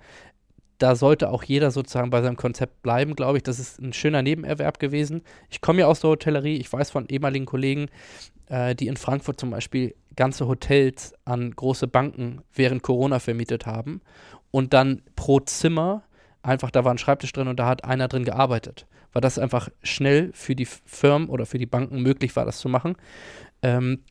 da 0.77 0.95
sollte 0.95 1.29
auch 1.29 1.43
jeder 1.43 1.71
sozusagen 1.71 2.09
bei 2.09 2.21
seinem 2.21 2.35
Konzept 2.35 2.81
bleiben, 2.81 3.15
glaube 3.15 3.37
ich. 3.37 3.43
Das 3.43 3.59
ist 3.59 3.79
ein 3.79 3.93
schöner 3.93 4.21
Nebenerwerb 4.21 4.79
gewesen. 4.79 5.21
Ich 5.49 5.61
komme 5.61 5.81
ja 5.81 5.87
aus 5.87 6.01
der 6.01 6.11
Hotellerie. 6.11 6.57
Ich 6.57 6.71
weiß 6.71 6.91
von 6.91 7.07
ehemaligen 7.07 7.45
Kollegen, 7.45 7.87
äh, 8.47 8.75
die 8.75 8.87
in 8.87 8.97
Frankfurt 8.97 9.39
zum 9.39 9.49
Beispiel 9.49 9.95
ganze 10.15 10.47
Hotels 10.47 11.13
an 11.25 11.51
große 11.51 11.87
Banken 11.87 12.41
während 12.53 12.83
Corona 12.83 13.19
vermietet 13.19 13.65
haben 13.65 14.01
und 14.51 14.73
dann 14.73 15.01
pro 15.15 15.39
Zimmer 15.39 16.03
einfach, 16.43 16.69
da 16.69 16.83
war 16.83 16.93
ein 16.93 16.97
Schreibtisch 16.97 17.33
drin 17.33 17.47
und 17.47 17.59
da 17.59 17.67
hat 17.67 17.85
einer 17.85 18.07
drin 18.07 18.25
gearbeitet, 18.25 18.85
weil 19.11 19.21
das 19.21 19.39
einfach 19.39 19.69
schnell 19.81 20.31
für 20.33 20.55
die 20.55 20.65
Firmen 20.65 21.29
oder 21.29 21.45
für 21.45 21.57
die 21.57 21.65
Banken 21.65 22.01
möglich 22.01 22.35
war, 22.35 22.45
das 22.45 22.59
zu 22.59 22.69
machen. 22.69 22.95
Ähm, 23.61 24.03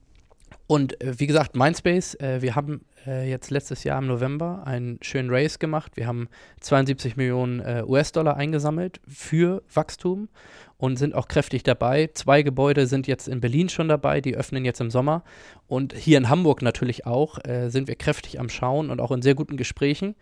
und 0.67 1.01
äh, 1.01 1.19
wie 1.19 1.27
gesagt, 1.27 1.57
Mindspace, 1.57 2.15
äh, 2.17 2.41
wir 2.41 2.55
haben 2.55 2.85
äh, 3.07 3.29
jetzt 3.29 3.51
letztes 3.51 3.85
Jahr 3.85 3.99
im 3.99 4.07
November 4.07 4.63
einen 4.67 4.99
schönen 5.03 5.31
Race 5.31 5.59
gemacht. 5.59 5.97
Wir 5.97 6.07
haben 6.07 6.29
72 6.61 7.17
Millionen 7.17 7.61
äh, 7.61 7.83
US-Dollar 7.87 8.37
eingesammelt 8.37 9.01
für 9.07 9.63
Wachstum 9.73 10.29
und 10.77 10.97
sind 10.97 11.15
auch 11.15 11.29
kräftig 11.29 11.63
dabei. 11.63 12.11
Zwei 12.15 12.43
Gebäude 12.43 12.87
sind 12.87 13.07
jetzt 13.07 13.29
in 13.29 13.41
Berlin 13.41 13.69
schon 13.69 13.89
dabei, 13.89 14.21
die 14.21 14.37
öffnen 14.37 14.65
jetzt 14.65 14.81
im 14.81 14.91
Sommer. 14.91 15.25
Und 15.67 15.95
hier 15.95 16.19
in 16.19 16.29
Hamburg 16.29 16.63
natürlich 16.63 17.07
auch 17.07 17.39
äh, 17.45 17.69
sind 17.69 17.89
wir 17.89 17.97
kräftig 17.97 18.39
am 18.41 18.49
Schauen 18.49 18.91
und 18.91 19.01
auch 19.01 19.13
in 19.13 19.23
sehr 19.23 19.35
guten 19.35 19.57
Gesprächen, 19.57 20.15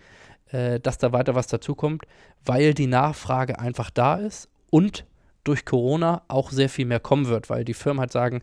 äh, 0.50 0.80
dass 0.80 0.98
da 0.98 1.12
weiter 1.12 1.34
was 1.34 1.46
dazukommt, 1.46 2.04
weil 2.44 2.74
die 2.74 2.86
Nachfrage 2.86 3.58
einfach 3.58 3.90
da 3.90 4.16
ist 4.16 4.48
und 4.70 5.04
durch 5.44 5.64
Corona 5.64 6.22
auch 6.28 6.50
sehr 6.50 6.68
viel 6.68 6.86
mehr 6.86 7.00
kommen 7.00 7.28
wird, 7.28 7.48
weil 7.50 7.64
die 7.64 7.74
Firmen 7.74 8.00
halt 8.00 8.12
sagen, 8.12 8.42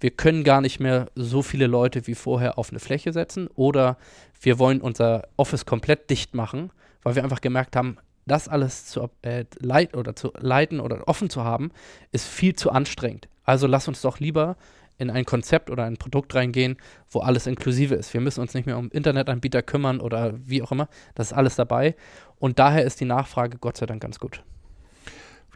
wir 0.00 0.10
können 0.10 0.44
gar 0.44 0.60
nicht 0.60 0.80
mehr 0.80 1.06
so 1.14 1.42
viele 1.42 1.66
Leute 1.66 2.06
wie 2.06 2.14
vorher 2.14 2.58
auf 2.58 2.70
eine 2.70 2.80
Fläche 2.80 3.12
setzen 3.12 3.48
oder 3.54 3.96
wir 4.40 4.58
wollen 4.58 4.80
unser 4.80 5.28
Office 5.36 5.66
komplett 5.66 6.10
dicht 6.10 6.34
machen, 6.34 6.70
weil 7.02 7.14
wir 7.14 7.24
einfach 7.24 7.40
gemerkt 7.40 7.76
haben, 7.76 7.96
das 8.26 8.48
alles 8.48 8.86
zu 8.86 9.08
äh, 9.22 9.44
leit 9.58 9.96
oder 9.96 10.16
zu 10.16 10.32
leiten 10.38 10.80
oder 10.80 11.06
offen 11.06 11.30
zu 11.30 11.44
haben, 11.44 11.70
ist 12.12 12.26
viel 12.26 12.54
zu 12.54 12.70
anstrengend. 12.70 13.28
Also 13.44 13.66
lass 13.66 13.88
uns 13.88 14.02
doch 14.02 14.18
lieber 14.18 14.56
in 14.98 15.10
ein 15.10 15.24
Konzept 15.24 15.70
oder 15.70 15.84
ein 15.84 15.96
Produkt 15.96 16.34
reingehen, 16.34 16.76
wo 17.10 17.20
alles 17.20 17.46
inklusive 17.46 17.94
ist. 17.94 18.12
Wir 18.14 18.20
müssen 18.20 18.40
uns 18.40 18.54
nicht 18.54 18.66
mehr 18.66 18.78
um 18.78 18.90
Internetanbieter 18.90 19.62
kümmern 19.62 20.00
oder 20.00 20.34
wie 20.44 20.62
auch 20.62 20.72
immer. 20.72 20.88
Das 21.14 21.28
ist 21.28 21.32
alles 21.32 21.56
dabei. 21.56 21.94
Und 22.38 22.58
daher 22.58 22.84
ist 22.84 23.00
die 23.00 23.04
Nachfrage 23.04 23.58
Gott 23.58 23.76
sei 23.76 23.86
Dank 23.86 24.02
ganz 24.02 24.18
gut. 24.18 24.42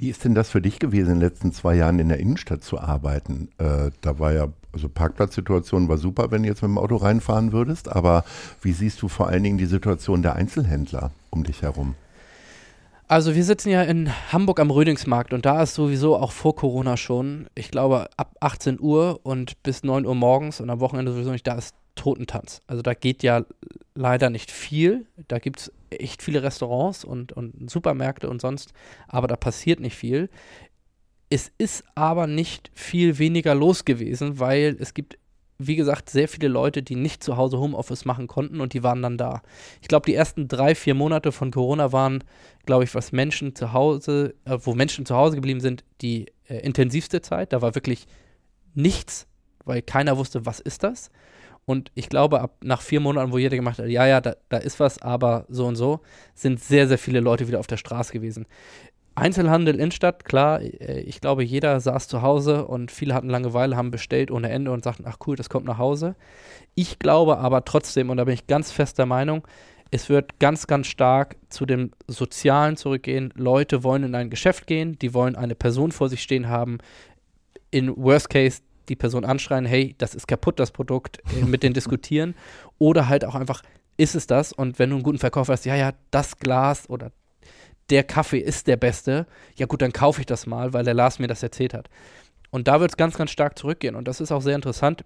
Wie 0.00 0.08
ist 0.08 0.24
denn 0.24 0.34
das 0.34 0.48
für 0.48 0.62
dich 0.62 0.78
gewesen, 0.78 1.12
in 1.12 1.20
den 1.20 1.28
letzten 1.28 1.52
zwei 1.52 1.74
Jahren 1.74 1.98
in 1.98 2.08
der 2.08 2.20
Innenstadt 2.20 2.64
zu 2.64 2.80
arbeiten? 2.80 3.50
Äh, 3.58 3.90
da 4.00 4.18
war 4.18 4.32
ja, 4.32 4.48
also 4.72 4.88
Parkplatzsituation 4.88 5.88
war 5.88 5.98
super, 5.98 6.30
wenn 6.30 6.42
du 6.42 6.48
jetzt 6.48 6.62
mit 6.62 6.70
dem 6.70 6.78
Auto 6.78 6.96
reinfahren 6.96 7.52
würdest, 7.52 7.92
aber 7.92 8.24
wie 8.62 8.72
siehst 8.72 9.02
du 9.02 9.08
vor 9.08 9.28
allen 9.28 9.42
Dingen 9.42 9.58
die 9.58 9.66
Situation 9.66 10.22
der 10.22 10.36
Einzelhändler 10.36 11.10
um 11.28 11.44
dich 11.44 11.60
herum? 11.60 11.96
Also 13.08 13.34
wir 13.34 13.44
sitzen 13.44 13.68
ja 13.68 13.82
in 13.82 14.10
Hamburg 14.32 14.58
am 14.60 14.70
Rödingsmarkt 14.70 15.34
und 15.34 15.44
da 15.44 15.62
ist 15.62 15.74
sowieso 15.74 16.16
auch 16.16 16.32
vor 16.32 16.56
Corona 16.56 16.96
schon, 16.96 17.48
ich 17.54 17.70
glaube 17.70 18.08
ab 18.16 18.34
18 18.40 18.80
Uhr 18.80 19.20
und 19.22 19.62
bis 19.62 19.82
9 19.82 20.06
Uhr 20.06 20.14
morgens 20.14 20.62
und 20.62 20.70
am 20.70 20.80
Wochenende 20.80 21.12
sowieso 21.12 21.30
nicht, 21.30 21.46
da 21.46 21.56
ist 21.56 21.74
Totentanz. 21.94 22.62
Also 22.66 22.80
da 22.80 22.94
geht 22.94 23.22
ja 23.22 23.44
leider 23.94 24.30
nicht 24.30 24.50
viel. 24.50 25.04
Da 25.28 25.38
gibt 25.38 25.60
es 25.60 25.72
echt 25.90 26.22
viele 26.22 26.42
Restaurants 26.42 27.04
und, 27.04 27.32
und 27.32 27.70
Supermärkte 27.70 28.28
und 28.28 28.40
sonst, 28.40 28.72
aber 29.08 29.26
da 29.26 29.36
passiert 29.36 29.80
nicht 29.80 29.96
viel. 29.96 30.28
Es 31.28 31.52
ist 31.58 31.84
aber 31.94 32.26
nicht 32.26 32.70
viel 32.74 33.18
weniger 33.18 33.54
los 33.54 33.84
gewesen, 33.84 34.40
weil 34.40 34.76
es 34.80 34.94
gibt, 34.94 35.18
wie 35.58 35.76
gesagt, 35.76 36.10
sehr 36.10 36.26
viele 36.26 36.48
Leute, 36.48 36.82
die 36.82 36.96
nicht 36.96 37.22
zu 37.22 37.36
Hause 37.36 37.58
Homeoffice 37.58 38.04
machen 38.04 38.26
konnten 38.26 38.60
und 38.60 38.72
die 38.72 38.82
waren 38.82 39.02
dann 39.02 39.16
da. 39.16 39.42
Ich 39.80 39.88
glaube, 39.88 40.06
die 40.06 40.14
ersten 40.14 40.48
drei, 40.48 40.74
vier 40.74 40.94
Monate 40.94 41.30
von 41.30 41.50
Corona 41.50 41.92
waren, 41.92 42.24
glaube 42.66 42.84
ich, 42.84 42.94
was 42.94 43.12
Menschen 43.12 43.54
zu 43.54 43.72
Hause, 43.72 44.34
äh, 44.44 44.58
wo 44.60 44.74
Menschen 44.74 45.06
zu 45.06 45.14
Hause 45.14 45.36
geblieben 45.36 45.60
sind, 45.60 45.84
die 46.00 46.26
äh, 46.48 46.58
intensivste 46.58 47.20
Zeit. 47.20 47.52
Da 47.52 47.62
war 47.62 47.74
wirklich 47.74 48.06
nichts, 48.74 49.28
weil 49.64 49.82
keiner 49.82 50.16
wusste, 50.16 50.46
was 50.46 50.58
ist 50.58 50.82
das. 50.82 51.10
Und 51.66 51.92
ich 51.94 52.08
glaube, 52.08 52.40
ab 52.40 52.56
nach 52.62 52.80
vier 52.80 53.00
Monaten, 53.00 53.32
wo 53.32 53.38
jeder 53.38 53.56
gemacht 53.56 53.78
hat, 53.78 53.86
ja, 53.86 54.06
ja, 54.06 54.20
da, 54.20 54.34
da 54.48 54.56
ist 54.58 54.80
was, 54.80 55.00
aber 55.00 55.46
so 55.48 55.66
und 55.66 55.76
so, 55.76 56.00
sind 56.34 56.60
sehr, 56.60 56.88
sehr 56.88 56.98
viele 56.98 57.20
Leute 57.20 57.46
wieder 57.48 57.60
auf 57.60 57.66
der 57.66 57.76
Straße 57.76 58.12
gewesen. 58.12 58.46
Einzelhandel 59.14 59.74
Innenstadt, 59.74 60.24
klar, 60.24 60.60
äh, 60.62 61.00
ich 61.00 61.20
glaube, 61.20 61.44
jeder 61.44 61.78
saß 61.80 62.08
zu 62.08 62.22
Hause 62.22 62.66
und 62.66 62.90
viele 62.90 63.14
hatten 63.14 63.28
Langeweile, 63.28 63.76
haben 63.76 63.90
bestellt 63.90 64.30
ohne 64.30 64.50
Ende 64.50 64.72
und 64.72 64.82
sagten, 64.82 65.04
ach 65.06 65.18
cool, 65.26 65.36
das 65.36 65.48
kommt 65.48 65.66
nach 65.66 65.78
Hause. 65.78 66.16
Ich 66.74 66.98
glaube 66.98 67.38
aber 67.38 67.64
trotzdem, 67.64 68.10
und 68.10 68.16
da 68.16 68.24
bin 68.24 68.34
ich 68.34 68.46
ganz 68.46 68.72
fest 68.72 68.98
der 68.98 69.06
Meinung, 69.06 69.46
es 69.90 70.08
wird 70.08 70.38
ganz, 70.38 70.66
ganz 70.66 70.86
stark 70.86 71.36
zu 71.48 71.66
dem 71.66 71.90
Sozialen 72.06 72.76
zurückgehen. 72.76 73.32
Leute 73.34 73.82
wollen 73.82 74.04
in 74.04 74.14
ein 74.14 74.30
Geschäft 74.30 74.66
gehen, 74.66 74.96
die 75.00 75.14
wollen 75.14 75.34
eine 75.34 75.56
Person 75.56 75.90
vor 75.90 76.08
sich 76.08 76.22
stehen 76.22 76.48
haben. 76.48 76.78
In 77.72 77.96
Worst 77.96 78.30
Case 78.30 78.62
die 78.90 78.96
Person 78.96 79.24
anschreien, 79.24 79.64
hey, 79.64 79.94
das 79.96 80.14
ist 80.14 80.28
kaputt, 80.28 80.60
das 80.60 80.72
Produkt, 80.72 81.22
äh, 81.40 81.44
mit 81.44 81.62
denen 81.62 81.74
diskutieren. 81.74 82.34
Oder 82.78 83.08
halt 83.08 83.24
auch 83.24 83.34
einfach, 83.34 83.62
ist 83.96 84.14
es 84.14 84.26
das? 84.26 84.52
Und 84.52 84.78
wenn 84.78 84.90
du 84.90 84.96
einen 84.96 85.02
guten 85.02 85.18
Verkäufer 85.18 85.52
hast, 85.52 85.64
ja, 85.64 85.76
ja, 85.76 85.92
das 86.10 86.38
Glas 86.38 86.88
oder 86.88 87.12
der 87.90 88.04
Kaffee 88.04 88.38
ist 88.38 88.66
der 88.66 88.76
beste, 88.76 89.26
ja 89.56 89.66
gut, 89.66 89.82
dann 89.82 89.92
kaufe 89.92 90.20
ich 90.20 90.26
das 90.26 90.46
mal, 90.46 90.72
weil 90.72 90.84
der 90.84 90.94
Lars 90.94 91.18
mir 91.18 91.26
das 91.26 91.42
erzählt 91.42 91.74
hat. 91.74 91.90
Und 92.50 92.68
da 92.68 92.80
wird 92.80 92.92
es 92.92 92.96
ganz, 92.96 93.16
ganz 93.16 93.30
stark 93.30 93.58
zurückgehen. 93.58 93.94
Und 93.94 94.08
das 94.08 94.20
ist 94.20 94.32
auch 94.32 94.42
sehr 94.42 94.54
interessant. 94.54 95.04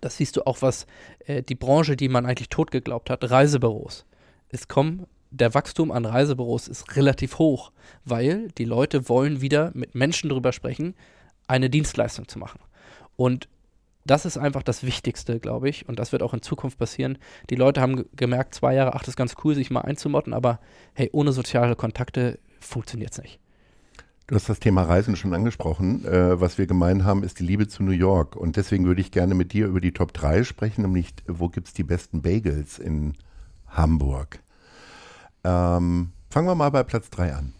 Das 0.00 0.16
siehst 0.16 0.36
du 0.36 0.46
auch, 0.46 0.62
was 0.62 0.86
äh, 1.26 1.42
die 1.42 1.54
Branche, 1.54 1.96
die 1.96 2.08
man 2.08 2.26
eigentlich 2.26 2.48
tot 2.48 2.70
geglaubt 2.70 3.10
hat, 3.10 3.28
Reisebüros. 3.30 4.06
Es 4.48 4.68
kommen, 4.68 5.06
der 5.30 5.54
Wachstum 5.54 5.90
an 5.90 6.04
Reisebüros 6.04 6.68
ist 6.68 6.96
relativ 6.96 7.38
hoch, 7.38 7.72
weil 8.04 8.48
die 8.58 8.64
Leute 8.64 9.08
wollen 9.08 9.40
wieder 9.40 9.70
mit 9.74 9.94
Menschen 9.94 10.30
drüber 10.30 10.52
sprechen, 10.52 10.94
eine 11.46 11.70
Dienstleistung 11.70 12.28
zu 12.28 12.38
machen. 12.38 12.60
Und 13.18 13.48
das 14.06 14.24
ist 14.24 14.38
einfach 14.38 14.62
das 14.62 14.84
Wichtigste, 14.84 15.40
glaube 15.40 15.68
ich. 15.68 15.88
Und 15.88 15.98
das 15.98 16.12
wird 16.12 16.22
auch 16.22 16.32
in 16.32 16.40
Zukunft 16.40 16.78
passieren. 16.78 17.18
Die 17.50 17.56
Leute 17.56 17.80
haben 17.80 18.04
gemerkt, 18.14 18.54
zwei 18.54 18.74
Jahre, 18.74 18.94
ach, 18.94 19.00
das 19.00 19.08
ist 19.08 19.16
ganz 19.16 19.34
cool, 19.42 19.56
sich 19.56 19.72
mal 19.72 19.80
einzumotten, 19.80 20.32
aber 20.32 20.60
hey, 20.94 21.10
ohne 21.12 21.32
soziale 21.32 21.74
Kontakte 21.74 22.38
funktioniert 22.60 23.12
es 23.12 23.18
nicht. 23.18 23.40
Du 24.28 24.36
hast 24.36 24.48
das 24.48 24.60
Thema 24.60 24.82
Reisen 24.82 25.16
schon 25.16 25.34
angesprochen. 25.34 26.04
Äh, 26.04 26.40
was 26.40 26.58
wir 26.58 26.66
gemein 26.66 27.04
haben, 27.04 27.24
ist 27.24 27.40
die 27.40 27.44
Liebe 27.44 27.66
zu 27.66 27.82
New 27.82 27.90
York. 27.90 28.36
Und 28.36 28.56
deswegen 28.56 28.86
würde 28.86 29.00
ich 29.00 29.10
gerne 29.10 29.34
mit 29.34 29.52
dir 29.52 29.66
über 29.66 29.80
die 29.80 29.92
Top 29.92 30.12
3 30.12 30.44
sprechen, 30.44 30.82
nämlich 30.82 31.14
wo 31.26 31.48
gibt 31.48 31.66
es 31.66 31.74
die 31.74 31.82
besten 31.82 32.22
Bagels 32.22 32.78
in 32.78 33.16
Hamburg. 33.66 34.40
Ähm, 35.42 36.12
fangen 36.30 36.46
wir 36.46 36.54
mal 36.54 36.70
bei 36.70 36.84
Platz 36.84 37.10
3 37.10 37.34
an. 37.34 37.54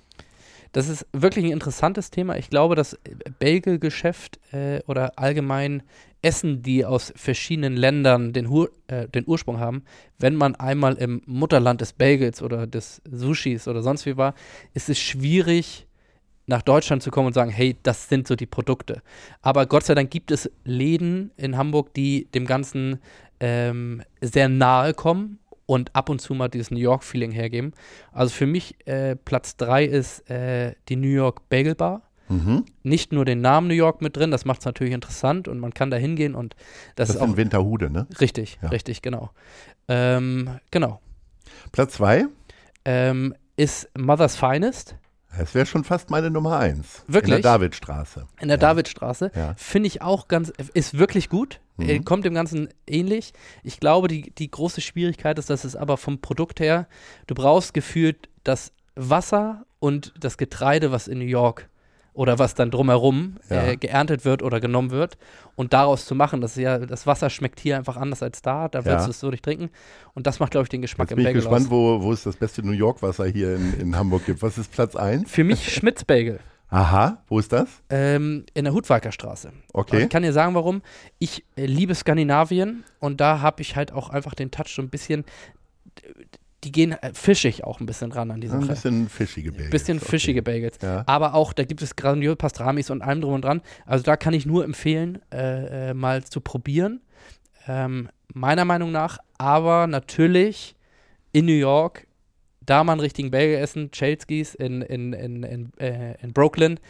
Das 0.73 0.89
ist 0.89 1.07
wirklich 1.13 1.45
ein 1.45 1.53
interessantes 1.53 2.11
Thema. 2.11 2.37
Ich 2.37 2.51
glaube, 2.51 2.75
das 2.75 2.99
Bagel-Geschäft 3.39 4.39
äh, 4.53 4.81
oder 4.87 5.19
allgemein 5.19 5.83
Essen, 6.21 6.63
die 6.63 6.85
aus 6.85 7.13
verschiedenen 7.17 7.77
Ländern 7.77 8.33
den, 8.33 8.47
Ur 8.47 8.71
äh, 8.89 9.09
den, 9.09 9.25
Ursprung 9.27 9.61
haben, 9.61 9.85
wenn 10.19 10.35
man 10.35 10.57
einmal 10.57 10.95
im 10.95 11.23
Mutterland 11.27 11.81
des 11.81 11.93
Bagels 11.93 12.43
oder 12.43 12.67
des 12.67 13.01
Sushis 13.11 13.69
oder 13.69 13.83
sonst 13.83 14.05
wie 14.05 14.17
war, 14.17 14.35
ist 14.75 14.89
es 14.89 14.99
schwierig, 14.99 15.87
nach 16.47 16.63
Deutschland 16.63 17.03
zu 17.03 17.11
kommen 17.11 17.29
und 17.29 17.35
sagen, 17.35 17.51
hey, 17.51 17.77
das 17.83 18.09
sind 18.09 18.27
so 18.27 18.35
die 18.35 18.47
Produkte. 18.47 19.03
Aber 19.43 19.67
Gott 19.67 19.85
sei 19.85 19.95
Dank 19.95 20.11
gibt 20.11 20.31
es 20.31 20.51
Läden 20.65 21.31
in 21.37 21.57
Hamburg, 21.57 21.93
die 21.93 22.27
dem 22.35 22.47
Ganzen 22.47 23.01
ähm, 23.39 24.03
sehr 24.21 24.49
nahe 24.49 24.95
kommen 24.95 25.39
und 25.69 25.95
ab 25.95 26.09
und 26.09 26.19
zu 26.19 26.33
mal 26.33 26.49
dieses 26.49 26.71
New 26.71 26.79
York-Feeling 26.79 27.31
hergeben. 27.31 27.75
Also 28.11 28.33
für 28.35 28.47
mich 28.47 28.75
äh, 28.87 29.17
Platz 29.17 29.57
3 29.59 29.85
ist 29.85 30.29
äh, 30.31 30.75
die 30.89 30.97
New 30.97 31.09
York 31.09 31.51
Bagel 31.51 31.75
Bar. 31.75 32.03
Mhm. 32.29 32.65
Nicht 32.83 33.13
nur 33.13 33.27
den 33.27 33.43
Namen 33.43 33.69
New 33.69 33.75
York 33.75 34.01
mit 34.01 34.17
drin, 34.17 34.31
das 34.31 34.47
macht 34.47 34.61
es 34.61 34.65
natürlich 34.65 34.95
interessant 34.95 35.47
und 35.47 35.61
man 35.61 35.75
kann 35.75 35.91
da 35.91 35.99
hingehen 35.99 36.35
und 36.35 36.57
das, 36.97 37.09
das 37.09 37.17
ist 37.17 37.23
auch. 37.23 37.27
in 37.27 37.37
Winterhude, 37.37 37.91
ne? 37.91 38.07
Richtig, 38.19 38.59
ja. 38.63 38.69
richtig, 38.71 39.03
genau. 39.03 39.31
Ähm, 39.89 40.59
genau. 40.71 41.01
Platz 41.71 41.95
2 41.95 42.27
ähm, 42.87 43.35
ist 43.57 43.91
Mother's 43.97 44.37
Finest. 44.37 44.97
Das 45.37 45.55
wäre 45.55 45.67
schon 45.67 45.85
fast 45.85 46.11
meine 46.11 46.31
Nummer 46.31 46.59
eins. 46.59 47.05
Wirklich? 47.07 47.37
In 47.37 47.43
der 47.43 47.53
Davidstraße. 47.53 48.27
In 48.41 48.49
der 48.49 48.57
ja. 48.57 48.61
Davidstraße. 48.61 49.31
Ja. 49.35 49.55
Finde 49.57 49.87
ich 49.87 50.03
auch 50.03 50.29
ganz, 50.29 50.53
ist 50.75 50.99
wirklich 50.99 51.29
gut. 51.29 51.61
Mhm. 51.77 52.05
Kommt 52.05 52.25
dem 52.25 52.35
Ganzen 52.35 52.69
ähnlich. 52.87 53.33
Ich 53.63 53.79
glaube, 53.79 54.09
die, 54.09 54.31
die 54.31 54.51
große 54.51 54.81
Schwierigkeit 54.81 55.39
ist, 55.39 55.51
dass 55.51 55.65
es 55.65 55.77
aber 55.77 55.97
vom 55.97 56.21
Produkt 56.21 56.61
her, 56.61 56.89
du 57.27 57.35
brauchst 57.35 57.75
gefühlt 57.75 58.29
das 58.43 58.73
Wasser 58.97 59.65
und 59.79 60.13
das 60.19 60.39
Getreide, 60.39 60.91
was 60.91 61.09
in 61.09 61.19
New 61.19 61.25
York 61.25 61.69
oder 62.19 62.41
was 62.41 62.57
dann 62.57 62.73
drumherum 62.73 63.37
ja. 63.49 63.69
äh, 63.69 63.77
geerntet 63.77 64.25
wird 64.25 64.43
oder 64.43 64.59
genommen 64.59 64.91
wird 64.91 65.17
und 65.55 65.73
daraus 65.73 66.05
zu 66.05 66.17
machen, 66.17 66.41
das 66.41 66.57
ja, 66.57 66.79
das 66.79 67.07
Wasser 67.07 67.31
schmeckt 67.31 67.61
hier 67.61 67.77
einfach 67.77 67.97
anders 67.97 68.25
als 68.25 68.43
da, 68.43 68.67
da 68.69 68.85
willst 68.85 68.99
ja. 68.99 69.05
du 69.05 69.11
es 69.11 69.21
so 69.21 69.31
nicht 69.31 69.45
trinken 69.45 69.71
und 70.15 70.27
das 70.27 70.41
macht, 70.41 70.51
glaube 70.51 70.65
ich, 70.65 70.69
den 70.69 70.83
Geschmack 70.83 71.11
Jetzt 71.11 71.13
im 71.13 71.17
bin 71.19 71.27
Bagel 71.27 71.39
ich 71.39 71.45
gespannt, 71.45 71.71
wo, 71.71 72.03
wo 72.03 72.13
es 72.13 72.25
das 72.25 72.35
beste 72.35 72.67
New 72.67 72.73
York 72.73 73.03
Wasser 73.03 73.25
hier 73.27 73.55
in, 73.55 73.81
in 73.81 73.97
Hamburg 73.97 74.27
gibt. 74.27 74.43
Was 74.43 74.59
ist 74.59 74.73
Platz 74.73 74.97
1? 74.97 75.31
Für 75.31 75.45
mich 75.45 75.73
Schmitz 75.73 76.03
Bagel. 76.03 76.41
Aha, 76.71 77.23
wo 77.29 77.39
ist 77.39 77.53
das? 77.53 77.69
Ähm, 77.89 78.45
in 78.53 78.65
der 78.65 78.75
Hutwalker 78.75 79.13
Straße. 79.13 79.53
Okay. 79.73 80.03
ich 80.03 80.09
kann 80.09 80.25
dir 80.25 80.33
sagen, 80.33 80.57
warum. 80.57 80.83
Ich 81.21 81.45
äh, 81.55 81.67
liebe 81.67 81.95
Skandinavien 81.95 82.83
und 82.99 83.21
da 83.21 83.41
habe 83.41 83.63
ich 83.63 83.77
halt 83.77 83.93
auch 83.93 84.11
einfach 84.11 84.35
den 84.35 84.51
Touch 84.51 84.75
so 84.75 84.83
ein 84.83 84.91
bisschen 84.91 85.25
die 86.65 86.73
gehen 86.73 86.93
äh, 86.93 87.13
fischig 87.15 87.65
auch 87.65 87.81
ein 87.81 87.87
bisschen 87.87 88.13
ran 88.13 88.31
an 88.31 88.41
diese 88.41 88.57
Ein 88.57 88.67
bisschen 88.67 89.09
fischige 89.09 89.53
Bagels. 89.53 89.67
Ein 89.67 89.71
bisschen 89.71 90.01
fischige 90.01 90.41
okay. 90.41 90.53
Bagels. 90.53 90.79
Ja. 90.83 91.05
Aber 91.07 91.35
auch, 91.35 91.53
da 91.53 91.65
gibt 91.65 91.83
es 91.83 91.95
grandiose 91.95 92.37
Pastramis 92.37 92.91
und 92.91 93.03
allem 93.03 93.21
drum 93.21 93.35
und 93.35 93.45
dran. 93.45 93.63
Also 93.87 94.05
da 94.05 94.17
kann 94.17 94.35
ich 94.35 94.45
nur 94.45 94.65
empfehlen, 94.65 95.21
äh, 95.33 95.91
äh, 95.91 95.95
mal 95.95 96.25
zu 96.25 96.41
probieren. 96.41 97.01
Ähm, 97.67 98.09
meiner 98.35 98.65
Meinung 98.65 98.91
nach. 98.91 99.19
Aber 99.39 99.87
natürlich 99.87 100.75
in 101.33 101.47
New 101.47 101.53
York, 101.53 102.07
da 102.61 102.83
mal 102.83 102.93
einen 102.93 103.01
richtigen 103.01 103.31
Bagel 103.31 103.57
essen, 103.57 103.91
Chelskis 103.93 104.55
in, 104.55 104.83
in, 104.83 105.13
in, 105.13 105.43
in, 105.45 105.73
äh, 105.79 106.21
in 106.23 106.33
Brooklyn, 106.33 106.81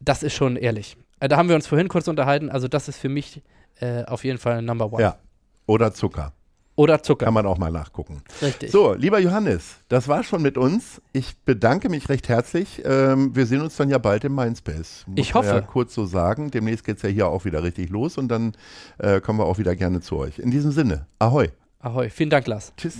das 0.00 0.22
ist 0.22 0.34
schon 0.34 0.56
ehrlich. 0.56 0.96
Äh, 1.20 1.28
da 1.28 1.36
haben 1.36 1.48
wir 1.48 1.56
uns 1.56 1.66
vorhin 1.66 1.88
kurz 1.88 2.08
unterhalten. 2.08 2.50
Also 2.50 2.66
das 2.66 2.88
ist 2.88 2.98
für 2.98 3.08
mich 3.08 3.42
äh, 3.80 4.04
auf 4.04 4.24
jeden 4.24 4.38
Fall 4.38 4.62
Number 4.62 4.92
One. 4.92 5.02
Ja. 5.02 5.18
Oder 5.66 5.92
Zucker. 5.92 6.32
Oder 6.76 7.02
Zucker. 7.02 7.24
Kann 7.24 7.34
man 7.34 7.46
auch 7.46 7.56
mal 7.56 7.72
nachgucken. 7.72 8.22
Richtig. 8.42 8.70
So, 8.70 8.92
lieber 8.92 9.18
Johannes, 9.18 9.76
das 9.88 10.08
war 10.08 10.22
schon 10.22 10.42
mit 10.42 10.58
uns. 10.58 11.00
Ich 11.12 11.34
bedanke 11.38 11.88
mich 11.88 12.10
recht 12.10 12.28
herzlich. 12.28 12.82
Ähm, 12.84 13.34
wir 13.34 13.46
sehen 13.46 13.62
uns 13.62 13.76
dann 13.76 13.88
ja 13.88 13.96
bald 13.96 14.24
im 14.24 14.34
Mindspace. 14.34 15.04
Muss 15.06 15.18
ich 15.18 15.34
hoffe. 15.34 15.48
Ja 15.48 15.60
kurz 15.62 15.94
so 15.94 16.04
sagen. 16.04 16.50
Demnächst 16.50 16.84
geht 16.84 16.98
es 16.98 17.02
ja 17.02 17.08
hier 17.08 17.28
auch 17.28 17.46
wieder 17.46 17.62
richtig 17.62 17.88
los 17.88 18.18
und 18.18 18.28
dann 18.28 18.52
äh, 18.98 19.22
kommen 19.22 19.38
wir 19.38 19.46
auch 19.46 19.56
wieder 19.56 19.74
gerne 19.74 20.02
zu 20.02 20.18
euch. 20.18 20.38
In 20.38 20.50
diesem 20.50 20.70
Sinne, 20.70 21.06
ahoi. 21.18 21.48
Ahoi. 21.80 22.10
Vielen 22.10 22.30
Dank, 22.30 22.46
Lars. 22.46 22.72
Tschüss. 22.76 22.96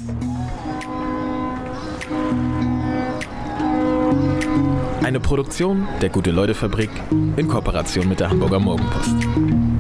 Eine 5.03 5.21
Produktion 5.21 5.87
der 6.01 6.09
Gute-Leute-Fabrik 6.09 6.91
in 7.37 7.47
Kooperation 7.47 8.09
mit 8.09 8.21
der 8.21 8.31
Hamburger 8.31 8.59
Morgenpost. 8.59 9.76